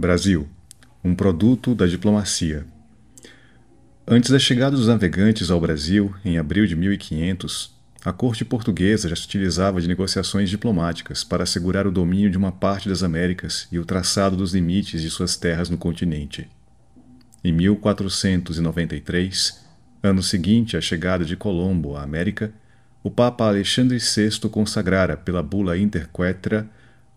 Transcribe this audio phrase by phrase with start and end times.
[0.00, 0.48] Brasil,
[1.04, 2.64] um produto da diplomacia.
[4.08, 9.14] Antes da chegada dos navegantes ao Brasil, em abril de 1500, a corte portuguesa já
[9.14, 13.78] se utilizava de negociações diplomáticas para assegurar o domínio de uma parte das Américas e
[13.78, 16.48] o traçado dos limites de suas terras no continente.
[17.44, 19.60] Em 1493,
[20.02, 22.50] ano seguinte à chegada de Colombo à América,
[23.02, 26.66] o Papa Alexandre VI consagrara pela bula Interquetra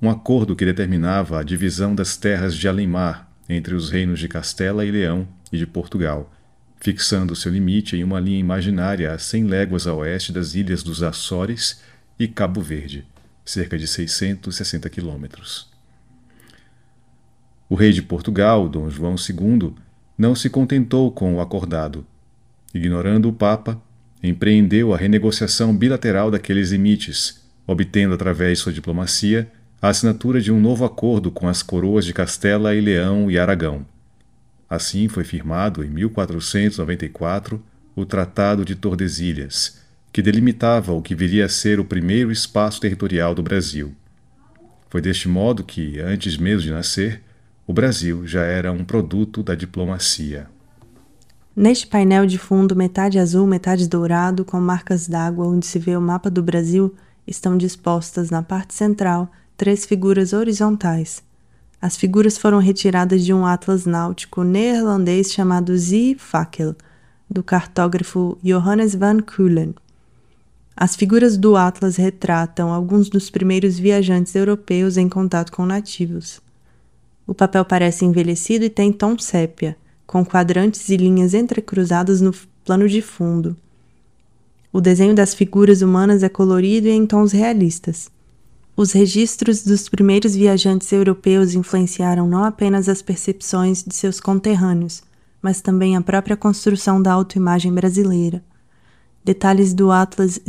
[0.04, 4.86] um acordo que determinava a divisão das terras de além-mar entre os reinos de Castela
[4.86, 6.30] e Leão e de Portugal,
[6.76, 11.02] fixando seu limite em uma linha imaginária a 100 léguas a oeste das ilhas dos
[11.02, 11.82] Açores
[12.20, 13.08] e Cabo Verde,
[13.46, 15.72] cerca de 660 quilômetros.
[17.70, 19.74] O rei de Portugal, Dom João II,
[20.18, 22.06] não se contentou com o acordado.
[22.74, 23.82] Ignorando o Papa,
[24.22, 29.50] empreendeu a renegociação bilateral daqueles limites, obtendo através sua diplomacia
[29.84, 33.86] a assinatura de um novo acordo com as coroas de Castela e Leão e Aragão.
[34.70, 37.62] Assim foi firmado, em 1494,
[37.94, 39.82] o Tratado de Tordesilhas,
[40.14, 43.94] que delimitava o que viria a ser o primeiro espaço territorial do Brasil.
[44.90, 47.22] Foi deste modo que, antes mesmo de nascer,
[47.68, 50.48] o Brasil já era um produto da diplomacia.
[51.54, 56.02] Neste painel de fundo, metade azul, metade dourado, com marcas d'água, onde se vê o
[56.02, 56.96] mapa do Brasil,
[57.28, 61.24] estão dispostas na parte central três figuras horizontais.
[61.82, 65.74] As figuras foram retiradas de um atlas náutico neerlandês chamado
[66.18, 66.76] Fakel,
[67.30, 69.76] do cartógrafo Johannes van Keulen.
[70.76, 76.42] As figuras do atlas retratam alguns dos primeiros viajantes europeus em contato com nativos.
[77.28, 82.34] O papel parece envelhecido e tem tom sépia, com quadrantes e linhas entrecruzadas no
[82.66, 83.56] plano de fundo.
[84.72, 88.10] O desenho das figuras humanas é colorido e em tons realistas.
[88.76, 95.04] Os registros dos primeiros viajantes europeus influenciaram não apenas as percepções de seus conterrâneos,
[95.40, 98.44] mas também a própria construção da autoimagem brasileira.
[99.24, 100.40] Detalhes do Atlas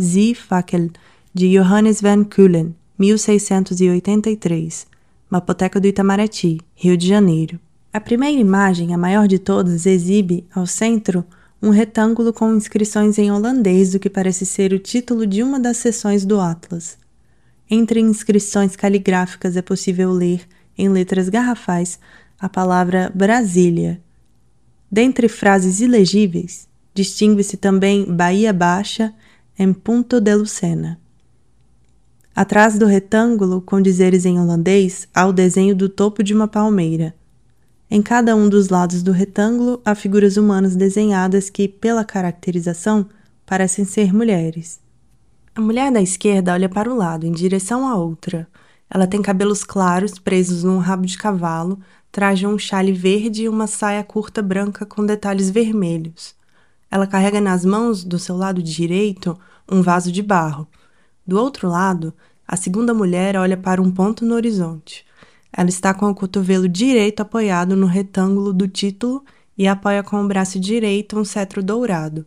[0.49, 0.89] Fakel
[1.35, 4.87] de Johannes van Keulen, 1683,
[5.29, 7.61] Mapoteca do Itamaraty, Rio de Janeiro.
[7.93, 11.27] A primeira imagem, a maior de todas, exibe, ao centro,
[11.61, 15.77] um retângulo com inscrições em holandês do que parece ser o título de uma das
[15.77, 17.04] seções do Atlas.
[17.77, 20.47] Entre inscrições caligráficas é possível ler,
[20.79, 21.99] em letras garrafais,
[22.39, 24.01] a palavra Brasília.
[24.89, 29.13] Dentre frases ilegíveis, distingue-se também Bahia Baixa
[29.59, 31.01] em Punto de Lucena.
[32.33, 37.13] Atrás do retângulo, com dizeres em holandês, há o desenho do topo de uma palmeira.
[37.91, 43.05] Em cada um dos lados do retângulo há figuras humanas desenhadas que, pela caracterização,
[43.45, 44.84] parecem ser mulheres.
[45.57, 48.49] A mulher da esquerda olha para o lado, em direção à outra.
[48.91, 51.79] Ela tem cabelos claros presos num rabo de cavalo,
[52.11, 56.35] traja um chale verde e uma saia curta branca com detalhes vermelhos.
[56.91, 59.39] Ela carrega nas mãos, do seu lado direito,
[59.71, 60.67] um vaso de barro.
[61.25, 62.13] Do outro lado,
[62.49, 65.07] a segunda mulher olha para um ponto no horizonte.
[65.53, 69.25] Ela está com o cotovelo direito apoiado no retângulo do título
[69.57, 72.27] e apoia com o braço direito um cetro dourado.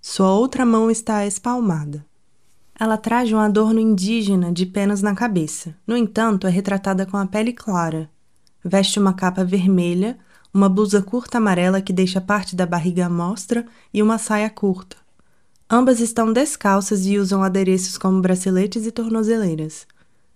[0.00, 2.06] Sua outra mão está espalmada.
[2.82, 5.72] Ela traz um adorno indígena de penas na cabeça.
[5.86, 8.10] No entanto, é retratada com a pele clara.
[8.64, 10.18] Veste uma capa vermelha,
[10.52, 14.96] uma blusa curta amarela que deixa parte da barriga à mostra e uma saia curta.
[15.70, 19.86] Ambas estão descalças e usam adereços como braceletes e tornozeleiras.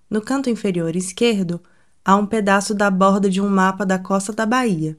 [0.08, 1.60] No canto inferior esquerdo,
[2.04, 4.96] há um pedaço da borda de um mapa da costa da Bahia.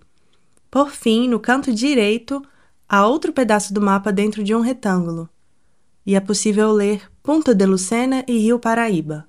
[0.70, 2.44] Por fim, no canto direito,
[2.90, 5.30] há outro pedaço do mapa dentro de um retângulo
[6.08, 9.26] e é possível ler Punta de Lucena e Rio Paraíba.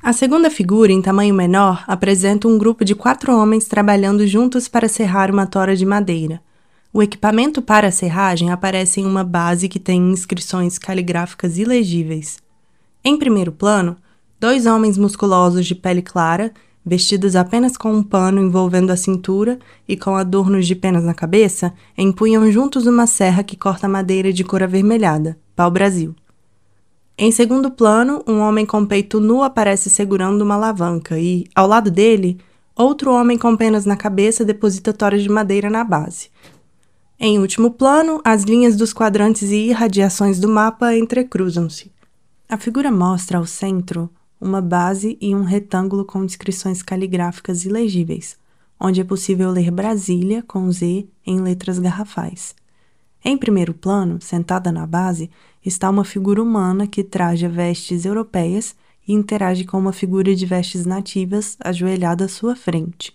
[0.00, 4.88] A segunda figura, em tamanho menor, apresenta um grupo de quatro homens trabalhando juntos para
[4.88, 6.40] serrar uma tora de madeira.
[6.92, 12.38] O equipamento para a serragem aparece em uma base que tem inscrições caligráficas ilegíveis.
[13.04, 13.96] Em primeiro plano,
[14.38, 16.52] dois homens musculosos de pele clara,
[16.84, 19.58] vestidos apenas com um pano envolvendo a cintura
[19.88, 24.44] e com adornos de penas na cabeça, empunham juntos uma serra que corta madeira de
[24.44, 26.14] cor avermelhada pau-brasil.
[27.18, 31.90] Em segundo plano, um homem com peito nu aparece segurando uma alavanca e, ao lado
[31.90, 32.38] dele,
[32.76, 36.28] outro homem com penas na cabeça deposita toras de madeira na base.
[37.18, 41.90] Em último plano, as linhas dos quadrantes e irradiações do mapa entrecruzam-se.
[42.46, 48.36] A figura mostra ao centro uma base e um retângulo com inscrições caligráficas ilegíveis,
[48.78, 52.54] onde é possível ler Brasília com Z em letras garrafais.
[53.28, 55.28] Em primeiro plano, sentada na base,
[55.64, 58.76] está uma figura humana que traja vestes europeias
[59.06, 63.12] e interage com uma figura de vestes nativas ajoelhada à sua frente.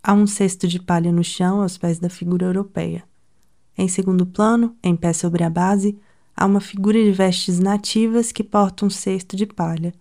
[0.00, 3.02] há um cesto de palha no chão aos pés da figura europeia.
[3.76, 5.98] Em segundo plano, em pé sobre a base,
[6.36, 9.92] há uma figura de vestes nativas que porta um cesto de palha.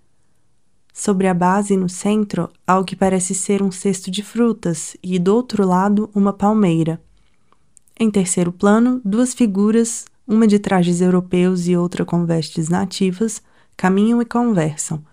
[0.94, 5.18] Sobre a base, no centro, há o que parece ser um cesto de frutas e,
[5.18, 7.02] do outro lado, uma palmeira.
[7.98, 13.42] Em terceiro plano, duas figuras, uma de trajes europeus e outra com vestes nativas,
[13.78, 15.04] caminham e conversam.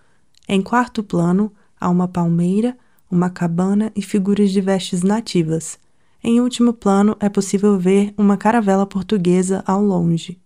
[0.49, 2.77] Em quarto plano, há uma palmeira,
[3.09, 5.79] uma cabana e figuras de vestes nativas.
[6.21, 10.39] Em último plano, é possível ver uma caravela portuguesa ao longe.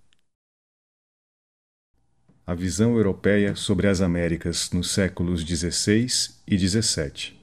[2.45, 6.07] A visão europeia sobre as Américas nos séculos XVI
[6.47, 7.36] e XVII.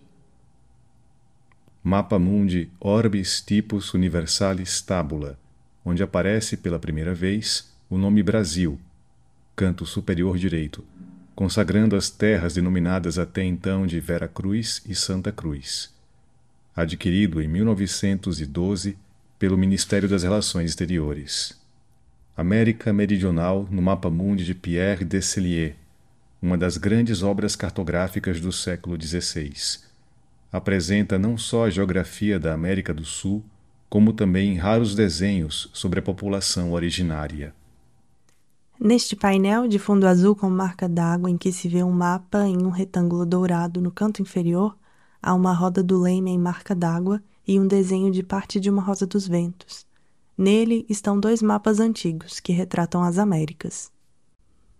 [1.84, 5.38] Mapa Mundi Orbis Tipus Universalis Tabula,
[5.84, 8.80] onde aparece pela primeira vez o nome Brasil,
[9.54, 10.84] canto superior direito,
[11.36, 15.94] consagrando as terras denominadas até então de Vera Cruz e Santa Cruz
[16.74, 18.96] adquirido em 1912
[19.38, 21.56] pelo Ministério das Relações Exteriores.
[22.36, 25.76] América Meridional no Mapa Mundi de Pierre Decellier,
[26.42, 29.52] uma das grandes obras cartográficas do século XVI.
[30.54, 33.42] Apresenta não só a geografia da América do Sul,
[33.90, 37.52] como também raros desenhos sobre a população originária.
[38.78, 42.64] Neste painel de fundo azul com marca d'água em que se vê um mapa em
[42.64, 44.78] um retângulo dourado no canto inferior,
[45.20, 48.80] há uma roda do leme em marca d'água e um desenho de parte de uma
[48.80, 49.84] rosa dos ventos.
[50.38, 53.90] Nele estão dois mapas antigos que retratam as Américas.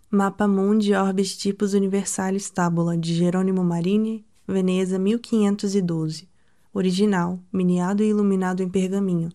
[0.09, 6.29] Mapa Mundi Orbis Tipus Universalis Tabula de Jerônimo Marini, Veneza 1512.
[6.73, 9.31] Original, miniado e iluminado em pergaminho.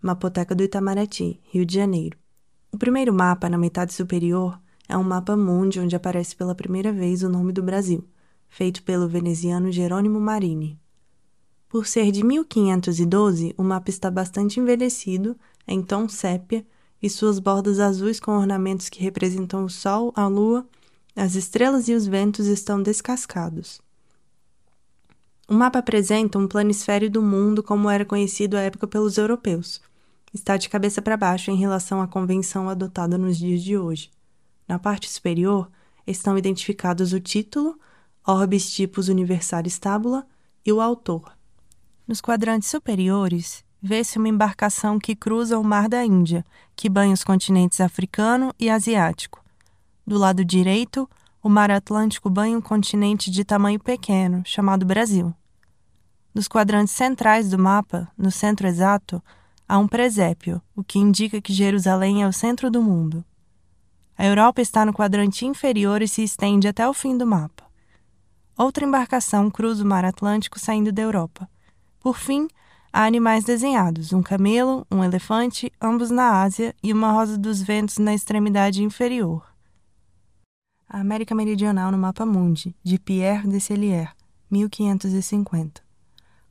[0.00, 2.16] Mapoteca do Itamaraty, Rio de Janeiro.
[2.72, 7.22] O primeiro mapa, na metade superior, é um mapa mundi onde aparece pela primeira vez
[7.22, 8.04] o nome do Brasil–
[8.50, 10.78] feito pelo veneziano Jerônimo Marini.
[11.68, 15.36] Por ser de 1512, o mapa está bastante envelhecido,
[15.66, 16.66] em tom sépia,
[17.00, 20.68] e suas bordas azuis com ornamentos que representam o Sol, a Lua,
[21.16, 23.80] as estrelas e os ventos estão descascados.
[25.50, 29.80] O mapa apresenta um planisfério do mundo como era conhecido à época pelos europeus.
[30.32, 34.12] Está de cabeça para baixo em relação à convenção adotada nos dias de hoje.
[34.68, 35.68] Na parte superior
[36.06, 37.76] estão identificados o título,
[38.24, 40.24] Orbis Tipus Universalis Tabula
[40.64, 41.32] e o autor.
[42.06, 46.46] Nos quadrantes superiores, vê-se uma embarcação que cruza o Mar da Índia,
[46.76, 49.44] que banha os continentes africano e asiático.
[50.06, 51.10] Do lado direito,
[51.42, 55.34] o Mar Atlântico banha um continente de tamanho pequeno, chamado Brasil.
[56.32, 59.22] Nos quadrantes centrais do mapa, no centro exato,
[59.68, 63.24] há um presépio, o que indica que Jerusalém é o centro do mundo.
[64.16, 67.64] A Europa está no quadrante inferior e se estende até o fim do mapa.
[68.56, 71.48] Outra embarcação cruza o mar Atlântico saindo da Europa.
[71.98, 72.46] Por fim,
[72.92, 77.98] há animais desenhados: um camelo, um elefante, ambos na Ásia, e uma rosa dos ventos
[77.98, 79.50] na extremidade inferior.
[80.88, 84.14] A América Meridional no Mapa Mundi, de Pierre Decellier,
[84.50, 85.89] 1550.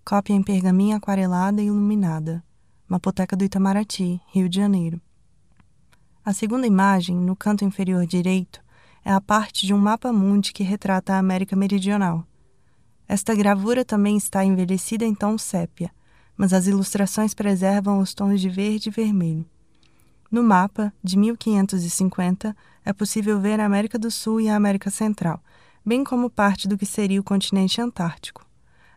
[0.09, 2.43] Cópia em pergaminho aquarelada e iluminada.
[2.87, 4.99] Mapoteca do Itamaraty, Rio de Janeiro.
[6.25, 8.59] A segunda imagem, no canto inferior direito,
[9.05, 12.25] é a parte de um mapa mundi que retrata a América Meridional.
[13.07, 15.91] Esta gravura também está envelhecida em tom sépia,
[16.35, 19.45] mas as ilustrações preservam os tons de verde e vermelho.
[20.31, 25.39] No mapa, de 1550, é possível ver a América do Sul e a América Central,
[25.85, 28.48] bem como parte do que seria o continente antártico.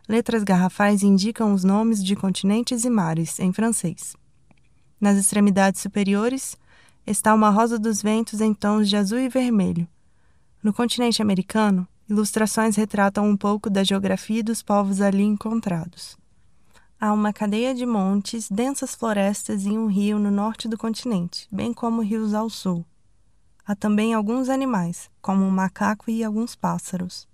[0.07, 4.15] Letras garrafais indicam os nomes de continentes e mares, em francês.
[4.99, 6.57] Nas extremidades superiores,
[7.05, 9.87] está uma rosa dos ventos em tons de azul e vermelho,
[10.63, 16.17] no continente americano, ilustrações retratam um pouco da geografia dos povos ali encontrados.
[16.97, 21.73] Há uma cadeia de montes, densas florestas e um rio no norte do continente, bem
[21.73, 22.85] como rios ao sul.
[23.67, 27.27] Há também alguns animais, como um macaco e alguns pássaros.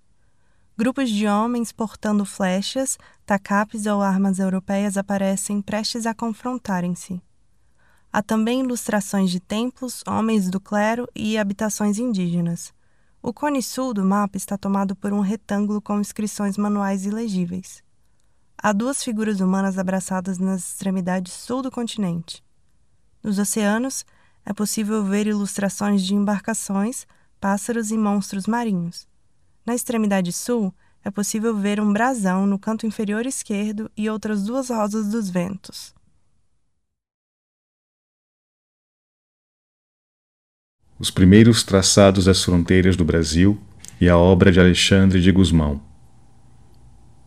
[0.80, 2.96] Grupos de homens portando flechas,
[3.26, 7.20] tacapes ou armas europeias aparecem prestes a confrontarem-se.
[8.10, 12.72] Há também ilustrações de templos, homens do clero e habitações indígenas.
[13.22, 17.82] O cone sul do mapa está tomado por um retângulo com inscrições manuais ilegíveis.
[18.56, 22.42] Há duas figuras humanas abraçadas nas extremidades sul do continente.
[23.22, 24.02] Nos oceanos,
[24.46, 27.06] é possível ver ilustrações de embarcações,
[27.38, 29.09] pássaros e monstros marinhos.
[29.64, 30.74] Na extremidade sul,
[31.04, 35.94] é possível ver um brasão no canto inferior esquerdo e outras duas rosas dos ventos.
[41.00, 43.58] os primeiros traçados das fronteiras do Brasil
[43.98, 45.80] e a obra de Alexandre de Gusmão.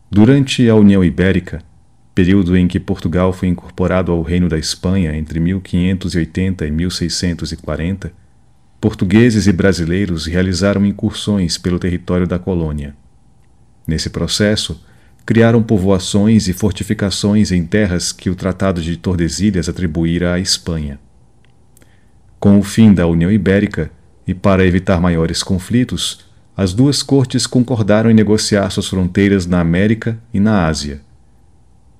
[0.08, 1.60] Durante a União Ibérica,
[2.14, 8.12] período em que Portugal foi incorporado ao Reino da Espanha entre 1580 e 1640,
[8.84, 12.94] portugueses e brasileiros realizaram incursões pelo território da colônia.
[13.86, 14.78] Nesse processo,
[15.24, 21.00] criaram povoações e fortificações em terras que o Tratado de Tordesilhas atribuíra à Espanha.
[22.38, 23.90] Com o fim da União Ibérica,
[24.26, 26.22] e para evitar maiores conflitos,
[26.54, 31.00] as duas cortes concordaram em negociar suas fronteiras na América e na Ásia.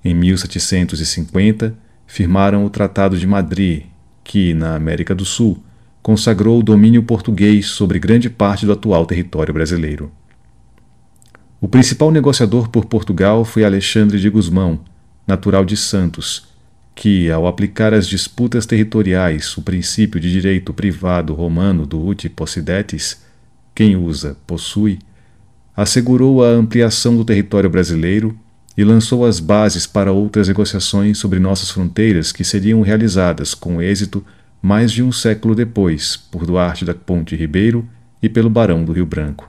[0.04, 1.74] Em 1750,
[2.06, 3.84] firmaram o Tratado de Madrid,
[4.22, 5.64] que, na América do Sul,
[6.04, 10.12] consagrou o domínio português sobre grande parte do atual território brasileiro.
[11.58, 14.80] O principal negociador por Portugal foi Alexandre de Gusmão,
[15.26, 16.46] natural de Santos,
[16.94, 23.24] que, ao aplicar às disputas territoriais o princípio de direito privado romano do uti possidetis,
[23.74, 24.98] quem usa, possui,
[25.74, 28.38] assegurou a ampliação do território brasileiro
[28.76, 34.22] e lançou as bases para outras negociações sobre nossas fronteiras que seriam realizadas com êxito
[34.64, 37.86] mais de um século depois por Duarte da Ponte Ribeiro
[38.22, 39.46] e pelo Barão do Rio Branco.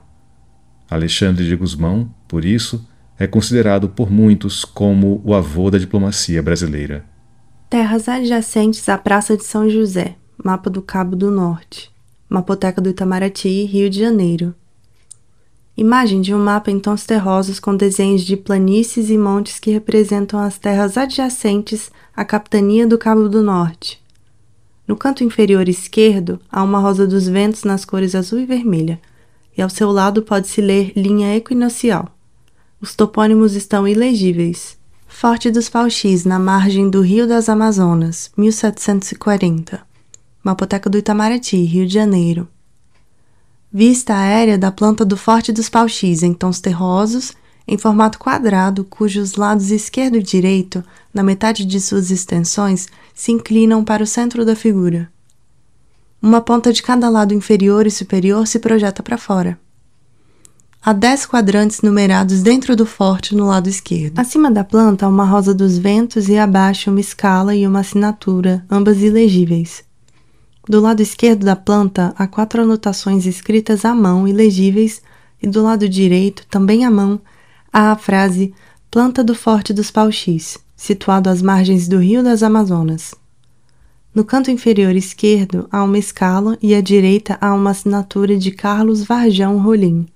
[0.90, 2.86] Alexandre de Gusmão, por isso,
[3.18, 7.02] é considerado por muitos como o avô da diplomacia brasileira.
[7.70, 11.90] Terras adjacentes à Praça de São José, mapa do Cabo do Norte,
[12.28, 14.54] Mapoteca do Itamaraty, Rio de Janeiro.
[15.78, 20.38] Imagem de um mapa em tons terrosos com desenhos de planícies e montes que representam
[20.38, 24.04] as terras adjacentes à capitania do Cabo do Norte.
[24.86, 29.00] No canto inferior esquerdo há uma rosa dos ventos nas cores azul e vermelha,
[29.56, 32.08] e ao seu lado pode-se ler linha equinocial.
[32.80, 34.76] Os topônimos estão ilegíveis.
[35.08, 39.80] Forte dos Pauxis, na margem do Rio das Amazonas, 1740.
[40.42, 42.46] Mapoteca do Itamaraty, Rio de Janeiro.
[43.72, 47.32] Vista aérea da planta do Forte dos Pauxis em tons terrosos,
[47.66, 53.84] em formato quadrado, cujos lados esquerdo e direito, na metade de suas extensões, se inclinam
[53.84, 55.10] para o centro da figura.
[56.22, 59.58] Uma ponta de cada lado inferior e superior se projeta para fora.
[60.82, 64.20] Há dez quadrantes numerados dentro do forte no lado esquerdo.
[64.20, 68.64] Acima da planta há uma rosa dos ventos e abaixo uma escala e uma assinatura,
[68.70, 69.82] ambas ilegíveis.
[70.68, 75.02] Do lado esquerdo da planta há quatro anotações escritas à mão ilegíveis
[75.42, 77.20] e do lado direito, também à mão,
[77.78, 78.54] há a frase
[78.90, 83.14] Planta do Forte dos Pauxis, situado às margens do Rio das Amazonas.
[84.14, 89.04] No canto inferior esquerdo há uma escala e à direita há uma assinatura de Carlos
[89.04, 90.06] Varjão Rolim.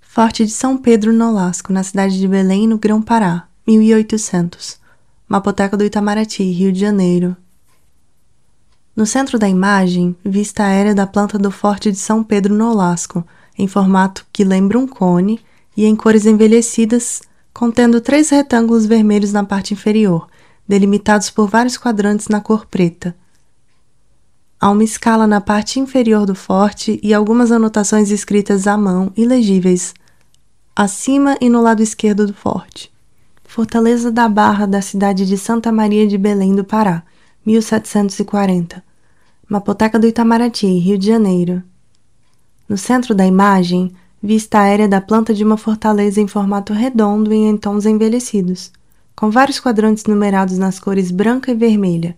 [0.00, 4.80] Forte de São Pedro Nolasco, na cidade de Belém, no Grão-Pará, 1800.
[5.28, 7.36] Mapoteca do Itamaraty, Rio de Janeiro.
[8.96, 13.24] No centro da imagem, vista aérea da planta do Forte de São Pedro Nolasco,
[13.56, 15.40] em formato que lembra um cone
[15.76, 20.28] e em cores envelhecidas, contendo três retângulos vermelhos na parte inferior,
[20.66, 23.14] delimitados por vários quadrantes na cor preta.
[24.60, 29.92] Há uma escala na parte inferior do forte e algumas anotações escritas à mão, ilegíveis,
[30.74, 32.92] acima e no lado esquerdo do forte.
[33.44, 37.02] Fortaleza da Barra da cidade de Santa Maria de Belém do Pará,
[37.44, 38.82] 1740.
[39.48, 41.62] Mapoteca do Itamaraty, Rio de Janeiro.
[42.68, 47.38] No centro da imagem, vista aérea da planta de uma fortaleza em formato redondo e
[47.38, 48.70] em tons envelhecidos
[49.14, 52.16] com vários quadrantes numerados nas cores branca e vermelha.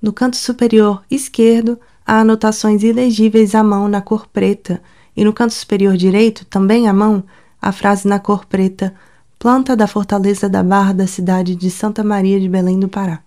[0.00, 4.80] No canto superior esquerdo, há anotações ilegíveis à mão na cor preta,
[5.16, 7.22] e no canto superior direito, também à mão,
[7.60, 8.94] a frase na cor preta:
[9.38, 13.20] Planta da Fortaleza da Barra da cidade de Santa Maria de Belém do Pará.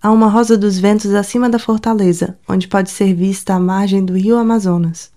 [0.00, 4.14] Há uma rosa dos ventos acima da fortaleza, onde pode ser vista a margem do
[4.16, 5.10] rio Amazonas.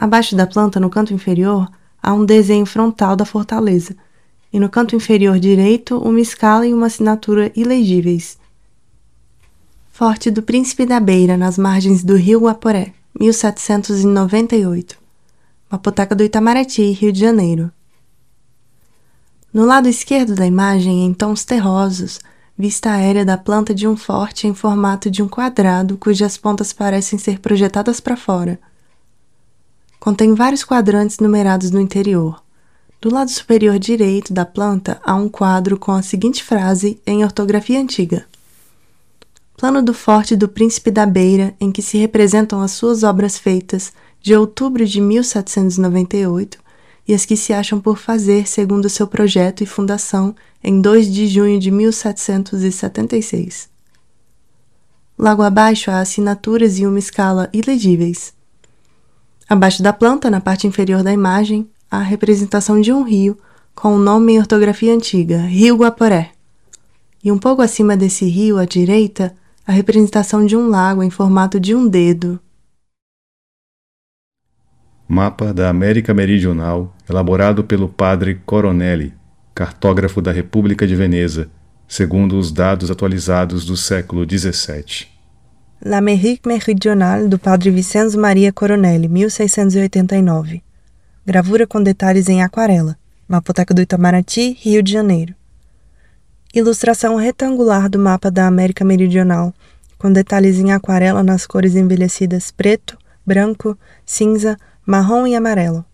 [0.00, 1.68] Abaixo da planta, no canto inferior,
[2.00, 3.96] há um desenho frontal da fortaleza,
[4.52, 8.38] e no canto inferior direito uma escala e uma assinatura ilegíveis.
[9.90, 14.96] Forte do Príncipe da Beira, nas margens do rio Guaporé, 1798.
[15.68, 17.72] Mapoteca do Itamaraty, Rio de Janeiro.
[19.52, 22.20] No lado esquerdo da imagem, em tons terrosos,
[22.56, 27.18] vista aérea da planta de um forte em formato de um quadrado cujas pontas parecem
[27.18, 28.60] ser projetadas para fora.
[30.00, 32.42] Contém vários quadrantes numerados no interior.
[33.00, 37.80] Do lado superior direito da planta há um quadro com a seguinte frase em ortografia
[37.80, 38.26] antiga:
[39.56, 43.92] Plano do Forte do Príncipe da Beira, em que se representam as suas obras feitas
[44.20, 46.58] de outubro de 1798
[47.06, 51.26] e as que se acham por fazer segundo seu projeto e fundação em 2 de
[51.26, 53.68] junho de 1776.
[55.18, 58.32] Logo abaixo há assinaturas e uma escala ilegíveis.
[59.48, 63.38] Abaixo da planta, na parte inferior da imagem, a representação de um rio
[63.74, 66.32] com o nome em ortografia antiga, Rio Guaporé.
[67.24, 69.34] E um pouco acima desse rio, à direita,
[69.66, 72.38] a representação de um lago em formato de um dedo.
[75.08, 79.14] Mapa da América Meridional, elaborado pelo padre Coronelli,
[79.54, 81.48] cartógrafo da República de Veneza,
[81.88, 85.17] segundo os dados atualizados do século XVII.
[85.80, 90.60] L'Amérique Meridionale, do padre Vicenzo Maria Coronelli, 1689.
[91.24, 92.98] Gravura com detalhes em aquarela.
[93.28, 95.36] Mapoteca do Itamaraty, Rio de Janeiro.
[96.52, 99.54] Ilustração retangular do mapa da América Meridional,
[99.96, 105.84] com detalhes em aquarela nas cores envelhecidas preto, branco, cinza, marrom e amarelo.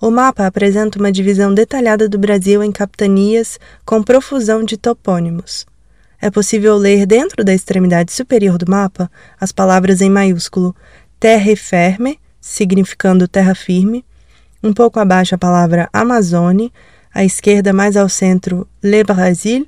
[0.00, 5.66] O mapa apresenta uma divisão detalhada do Brasil em capitanias com profusão de topônimos.
[6.20, 9.10] É possível ler dentro da extremidade superior do mapa
[9.40, 10.74] as palavras em maiúsculo
[11.18, 14.04] terra ferme, significando terra firme,
[14.62, 16.70] um pouco abaixo a palavra Amazônia,
[17.14, 19.66] à esquerda mais ao centro Le Brasil,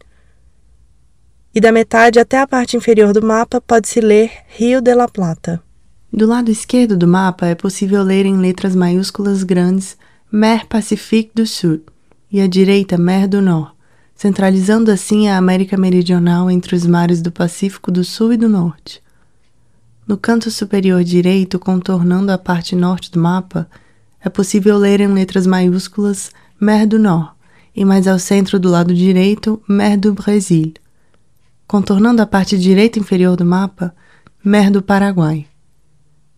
[1.54, 5.60] e da metade até a parte inferior do mapa pode-se ler Rio de la Plata.
[6.12, 9.96] Do lado esquerdo do mapa é possível ler em letras maiúsculas grandes
[10.30, 11.80] Mer Pacifique do Sul
[12.30, 13.72] e à direita Mer do Nord,
[14.20, 19.02] centralizando assim a América Meridional entre os mares do Pacífico do Sul e do Norte.
[20.06, 23.66] No canto superior direito, contornando a parte norte do mapa,
[24.22, 27.30] é possível ler em letras maiúsculas Mer do Nord
[27.74, 30.74] e mais ao centro do lado direito Mer do Brasil.
[31.66, 33.94] Contornando a parte direita inferior do mapa,
[34.44, 35.46] Mer do Paraguai.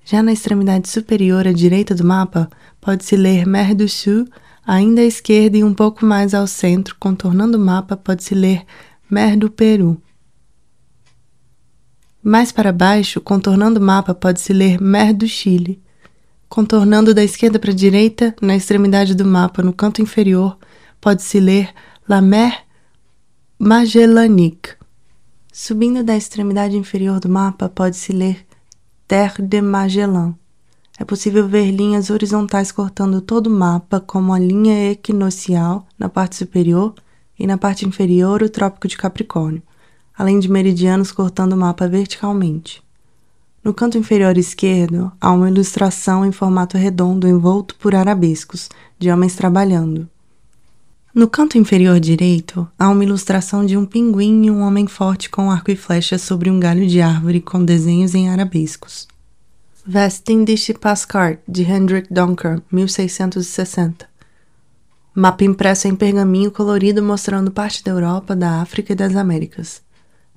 [0.05, 2.49] Já na extremidade superior à direita do mapa,
[2.81, 4.29] pode-se ler Mer do Sul,
[4.67, 8.65] ainda à esquerda e um pouco mais ao centro, contornando o mapa, pode-se ler
[9.11, 10.01] Mer do Peru.
[12.23, 15.83] Mais para baixo, contornando o mapa, pode-se ler Mer do Chile.
[16.49, 20.57] Contornando da esquerda para a direita, na extremidade do mapa, no canto inferior,
[21.01, 21.71] pode-se ler
[22.09, 22.65] La Mer
[23.59, 24.75] Magellanique.
[25.53, 28.47] Subindo da extremidade inferior do mapa, pode-se ler
[29.07, 30.35] Terre de Magellan.
[31.03, 36.37] É possível ver linhas horizontais cortando todo o mapa, como a linha equinocial na parte
[36.37, 36.95] superior
[37.37, 39.61] e na parte inferior o Trópico de Capricórnio,
[40.17, 42.85] além de meridianos cortando o mapa verticalmente.
[43.65, 49.35] No canto inferior esquerdo há uma ilustração em formato redondo envolto por arabescos, de homens
[49.35, 50.09] trabalhando.
[51.13, 55.51] No canto inferior direito, há uma ilustração de um pinguim e um homem forte com
[55.51, 59.11] arco e flecha sobre um galho de árvore com desenhos em arabescos.
[59.85, 64.07] Westindische Pascart, de Hendrik Donker, 1660.
[65.13, 69.83] Mapa impresso em pergaminho colorido mostrando parte da Europa, da África e das Américas.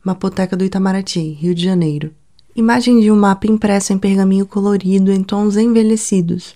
[0.03, 2.11] Mapoteca do Itamaraty, Rio de Janeiro.
[2.55, 6.55] Imagem de um mapa impresso em pergaminho colorido em tons envelhecidos.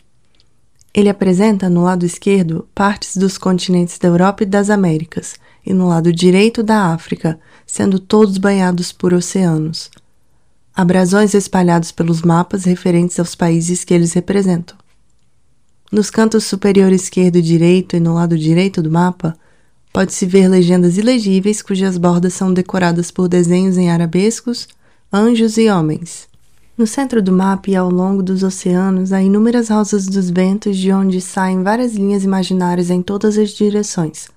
[0.92, 5.88] Ele apresenta no lado esquerdo partes dos continentes da Europa e das Américas, e no
[5.88, 9.92] lado direito da África, sendo todos banhados por oceanos.
[10.80, 14.78] Há brasões espalhados pelos mapas referentes aos países que eles representam.
[15.92, 19.36] Nos cantos superior esquerdo e direito e no lado direito do mapa,
[19.92, 24.70] pode-se ver legendas ilegíveis cujas bordas são decoradas por desenhos em arabescos,
[25.12, 26.30] anjos e homens.
[26.78, 30.94] No centro do mapa e ao longo dos oceanos há inúmeras rosas dos ventos de
[30.94, 34.30] onde saem várias linhas imaginárias em todas as direções,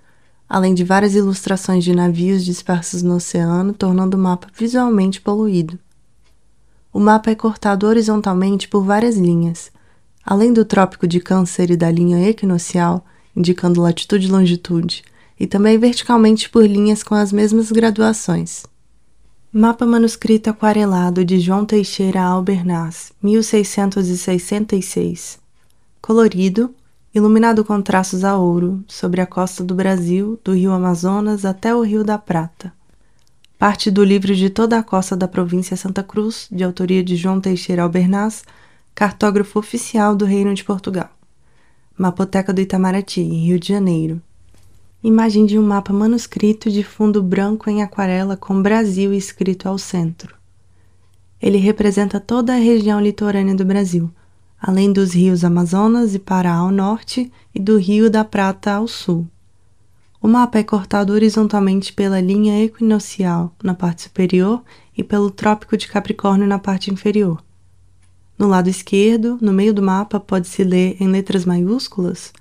[0.49, 5.79] além de várias ilustrações de navios dispersos no oceano, tornando o mapa visualmente poluído.
[6.93, 9.73] O mapa é cortado horizontalmente por várias linhas,
[10.23, 13.03] além do Trópico de Câncer e da linha equinocial,
[13.35, 15.03] indicando latitude e longitude,
[15.41, 18.67] e também verticalmente por linhas com as mesmas graduações.
[19.51, 25.39] Mapa manuscrito aquarelado de João Teixeira Albernaz, 1666.
[26.01, 26.75] Colorido,
[27.15, 31.81] iluminado com traços a ouro, sobre a costa do Brasil, do rio Amazonas até o
[31.83, 32.71] Rio da Prata.
[33.63, 37.41] Parte do livro de toda a costa da província Santa Cruz, de autoria de João
[37.41, 38.43] Teixeira Albernaz,
[38.93, 41.09] cartógrafo oficial do Reino de Portugal.
[41.97, 44.21] Mapoteca do Itamaraty, Rio de Janeiro,
[45.01, 50.35] Imagem de um mapa manuscrito de fundo branco em aquarela com Brasil escrito ao centro.
[51.41, 54.11] Ele representa toda a região litorânea do Brasil,
[54.61, 59.25] além dos rios Amazonas e Pará ao norte e do Rio da Prata ao sul.
[60.23, 64.63] O mapa é cortado horizontalmente pela linha equinocial na parte superior
[64.97, 67.43] e pelo Trópico de Capricórnio na parte inferior.
[68.39, 72.33] No lado esquerdo, no meio do mapa, pode-se ler em letras maiúsculas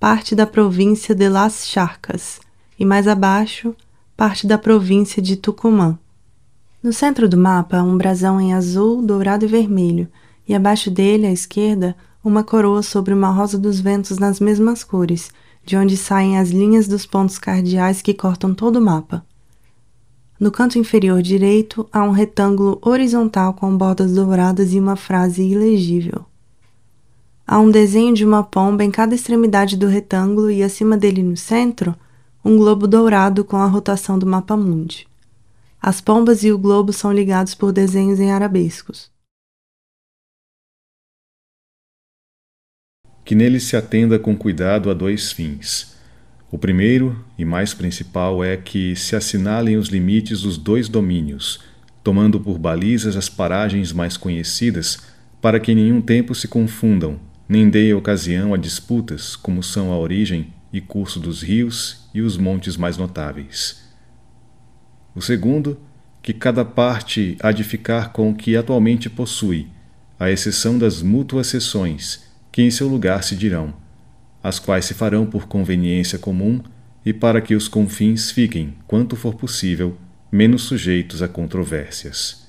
[0.00, 2.40] parte da província de Las Charcas
[2.78, 3.76] e mais abaixo,
[4.16, 5.96] parte da província de Tucumã.
[6.82, 10.08] No centro do mapa, um brasão em azul, dourado e vermelho,
[10.48, 15.30] e abaixo dele, à esquerda, uma coroa sobre uma rosa dos ventos nas mesmas cores,
[15.64, 19.24] de onde saem as linhas dos pontos cardeais que cortam todo o mapa.
[20.38, 26.24] No canto inferior direito há um retângulo horizontal com bordas douradas e uma frase ilegível.
[27.46, 31.36] Há um desenho de uma pomba em cada extremidade do retângulo e acima dele no
[31.36, 31.94] centro,
[32.44, 35.06] um globo dourado com a rotação do mapa mundi.
[35.82, 39.10] As pombas e o globo são ligados por desenhos em arabescos.
[43.24, 45.96] Que nele se atenda com cuidado a dois fins.
[46.50, 51.60] O primeiro e mais principal é que se assinalem os limites dos dois domínios,
[52.02, 54.98] tomando por balizas as paragens mais conhecidas,
[55.40, 59.98] para que em nenhum tempo se confundam, nem deem ocasião a disputas, como são a
[59.98, 63.82] origem e curso dos rios e os montes mais notáveis.
[65.14, 65.78] O segundo,
[66.22, 69.68] que cada parte há de ficar com o que atualmente possui,
[70.18, 73.74] à exceção das mútuas cessões, que em seu lugar se dirão
[74.42, 76.60] as quais se farão por conveniência comum
[77.04, 79.96] e para que os confins fiquem, quanto for possível,
[80.30, 82.48] menos sujeitos a controvérsias.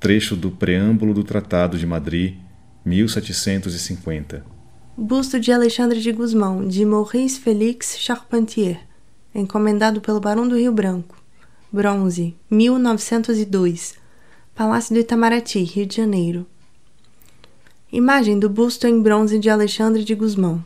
[0.00, 2.36] Trecho do Preâmbulo do Tratado de Madrid,
[2.84, 4.44] 1750.
[4.96, 8.80] Busto de Alexandre de Guzmão, de Maurice Félix Charpentier,
[9.34, 11.22] encomendado pelo Barão do Rio Branco.
[11.72, 13.94] Bronze, 1902.
[14.54, 16.46] Palácio do Itamaraty, Rio de Janeiro.
[17.94, 20.64] Imagem do busto em bronze de Alexandre de Guzmão.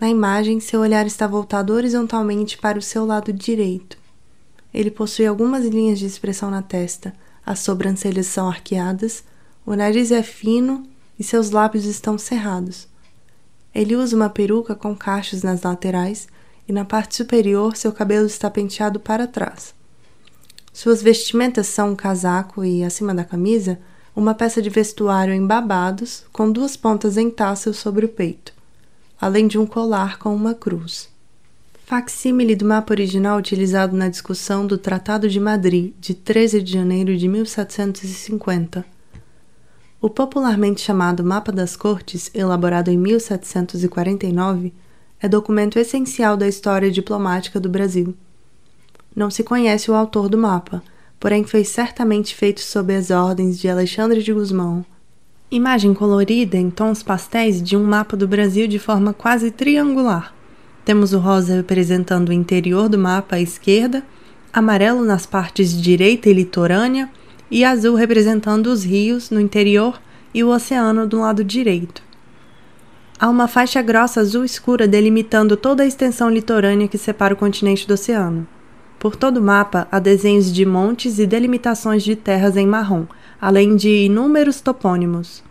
[0.00, 3.96] Na imagem, seu olhar está voltado horizontalmente para o seu lado direito.
[4.74, 7.14] Ele possui algumas linhas de expressão na testa,
[7.46, 9.22] as sobrancelhas são arqueadas,
[9.64, 10.82] o nariz é fino
[11.16, 12.88] e seus lábios estão cerrados.
[13.72, 16.26] Ele usa uma peruca com cachos nas laterais
[16.66, 19.72] e na parte superior seu cabelo está penteado para trás.
[20.72, 23.78] Suas vestimentas são um casaco e, acima da camisa,
[24.14, 28.52] uma peça de vestuário em babados com duas pontas em tassel sobre o peito,
[29.20, 31.08] além de um colar com uma cruz.
[31.84, 37.16] Facsímile do mapa original utilizado na discussão do Tratado de Madrid, de 13 de janeiro
[37.16, 38.84] de 1750.
[40.00, 44.72] O popularmente chamado Mapa das Cortes, elaborado em 1749,
[45.20, 48.14] é documento essencial da história diplomática do Brasil.
[49.14, 50.82] Não se conhece o autor do mapa,
[51.24, 54.84] porém foi certamente feito sob as ordens de Alexandre de Guzmão.
[55.50, 60.34] Imagem colorida em tons pastéis de um mapa do Brasil de forma quase triangular.
[60.84, 64.04] Temos o rosa representando o interior do mapa à esquerda,
[64.52, 67.08] amarelo nas partes direita e litorânea
[67.50, 69.98] e azul representando os rios no interior
[70.34, 72.02] e o oceano do lado direito.
[73.18, 77.88] Há uma faixa grossa azul escura delimitando toda a extensão litorânea que separa o continente
[77.88, 78.46] do oceano.
[79.04, 83.04] Por todo o mapa há desenhos de montes e delimitações de terras em marrom,
[83.38, 85.44] além de inúmeros topônimos.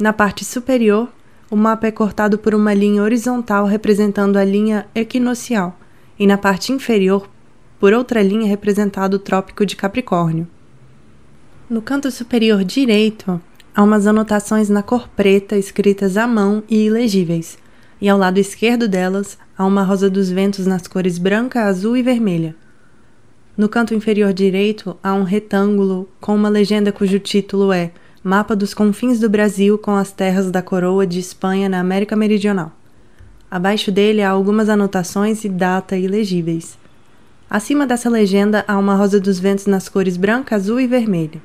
[0.00, 1.06] Na parte superior,
[1.50, 5.78] o mapa é cortado por uma linha horizontal representando a linha equinocial,
[6.18, 7.28] e na parte inferior,
[7.78, 10.48] por outra linha representando o Trópico de Capricórnio.
[11.68, 13.38] No canto superior direito,
[13.74, 17.58] há umas anotações na cor preta escritas à mão e ilegíveis,
[18.00, 22.02] e ao lado esquerdo delas há uma rosa dos ventos nas cores branca, azul e
[22.02, 22.56] vermelha.
[23.60, 27.90] No canto inferior direito há um retângulo com uma legenda cujo título é
[28.24, 32.72] Mapa dos confins do Brasil com as terras da coroa de Espanha na América Meridional.
[33.50, 36.78] Abaixo dele há algumas anotações e data ilegíveis.
[37.50, 41.42] Acima dessa legenda há uma rosa dos ventos nas cores branca, azul e vermelha.